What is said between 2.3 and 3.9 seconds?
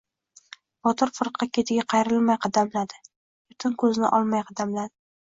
qadamladi. Yerdan